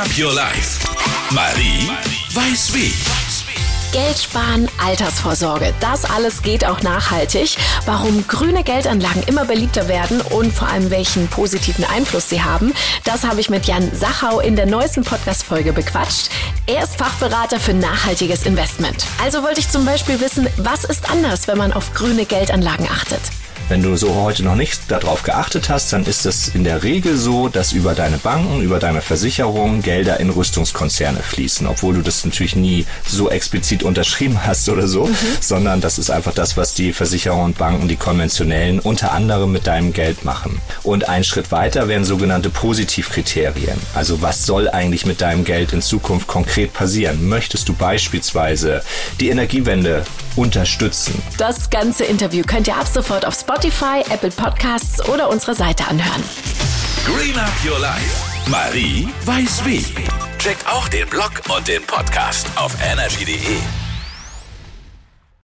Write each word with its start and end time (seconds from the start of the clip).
Up 0.00 0.18
Your 0.18 0.32
Life. 0.32 0.86
Marie 1.30 1.90
weiß 2.32 2.72
wie. 2.72 2.94
Geld 3.92 4.16
sparen, 4.18 4.66
Altersvorsorge, 4.82 5.74
das 5.80 6.06
alles 6.06 6.40
geht 6.40 6.64
auch 6.64 6.80
nachhaltig. 6.80 7.58
Warum 7.84 8.26
grüne 8.26 8.64
Geldanlagen 8.64 9.22
immer 9.24 9.44
beliebter 9.44 9.88
werden 9.88 10.22
und 10.22 10.54
vor 10.54 10.68
allem 10.68 10.90
welchen 10.90 11.28
positiven 11.28 11.84
Einfluss 11.84 12.30
sie 12.30 12.42
haben, 12.42 12.72
das 13.04 13.24
habe 13.24 13.40
ich 13.40 13.50
mit 13.50 13.66
Jan 13.66 13.94
Sachau 13.94 14.40
in 14.40 14.56
der 14.56 14.64
neuesten 14.64 15.04
Podcast-Folge 15.04 15.74
bequatscht. 15.74 16.30
Er 16.66 16.82
ist 16.82 16.96
Fachberater 16.96 17.60
für 17.60 17.74
nachhaltiges 17.74 18.46
Investment. 18.46 19.04
Also 19.22 19.42
wollte 19.42 19.60
ich 19.60 19.68
zum 19.68 19.84
Beispiel 19.84 20.18
wissen, 20.18 20.46
was 20.56 20.84
ist 20.84 21.10
anders, 21.10 21.46
wenn 21.46 21.58
man 21.58 21.74
auf 21.74 21.92
grüne 21.92 22.24
Geldanlagen 22.24 22.88
achtet? 22.90 23.20
Wenn 23.70 23.84
du 23.84 23.94
so 23.94 24.16
heute 24.16 24.42
noch 24.42 24.56
nicht 24.56 24.90
darauf 24.90 25.22
geachtet 25.22 25.68
hast, 25.68 25.92
dann 25.92 26.04
ist 26.04 26.26
es 26.26 26.48
in 26.48 26.64
der 26.64 26.82
Regel 26.82 27.16
so, 27.16 27.48
dass 27.48 27.70
über 27.70 27.94
deine 27.94 28.18
Banken, 28.18 28.62
über 28.62 28.80
deine 28.80 29.00
Versicherungen 29.00 29.80
Gelder 29.80 30.18
in 30.18 30.30
Rüstungskonzerne 30.30 31.20
fließen, 31.20 31.68
obwohl 31.68 31.94
du 31.94 32.02
das 32.02 32.24
natürlich 32.24 32.56
nie 32.56 32.84
so 33.06 33.30
explizit 33.30 33.84
unterschrieben 33.84 34.40
hast 34.44 34.68
oder 34.68 34.88
so, 34.88 35.04
mhm. 35.04 35.16
sondern 35.40 35.80
das 35.80 36.00
ist 36.00 36.10
einfach 36.10 36.34
das, 36.34 36.56
was 36.56 36.74
die 36.74 36.92
Versicherungen 36.92 37.44
und 37.44 37.58
Banken, 37.58 37.86
die 37.86 37.94
konventionellen, 37.94 38.80
unter 38.80 39.12
anderem 39.12 39.52
mit 39.52 39.68
deinem 39.68 39.92
Geld 39.92 40.24
machen. 40.24 40.60
Und 40.82 41.08
ein 41.08 41.22
Schritt 41.22 41.52
weiter 41.52 41.86
wären 41.86 42.02
sogenannte 42.04 42.50
Positivkriterien. 42.50 43.78
Also 43.94 44.20
was 44.20 44.46
soll 44.46 44.68
eigentlich 44.68 45.06
mit 45.06 45.20
deinem 45.20 45.44
Geld 45.44 45.72
in 45.72 45.80
Zukunft 45.80 46.26
konkret 46.26 46.72
passieren? 46.72 47.28
Möchtest 47.28 47.68
du 47.68 47.74
beispielsweise 47.74 48.82
die 49.20 49.28
Energiewende 49.28 50.02
unterstützen? 50.34 51.22
Das 51.38 51.70
ganze 51.70 52.04
Interview 52.04 52.42
könnt 52.44 52.66
ihr 52.66 52.76
ab 52.76 52.88
sofort 52.92 53.24
auf 53.24 53.34
Spotify 53.34 53.59
Spotify, 53.60 54.00
Apple 54.10 54.30
Podcasts 54.30 55.06
oder 55.06 55.28
unsere 55.28 55.54
Seite 55.54 55.86
anhören. 55.86 56.24
Green 57.04 57.38
Up 57.38 57.52
Your 57.62 57.78
Life. 57.78 58.48
Marie 58.48 59.08
weiß 59.26 59.62
wie. 59.66 59.84
Checkt 60.38 60.66
auch 60.66 60.88
den 60.88 61.06
Blog 61.06 61.42
und 61.54 61.68
den 61.68 61.82
Podcast 61.82 62.46
auf 62.56 62.74
energy.de. 62.82 63.58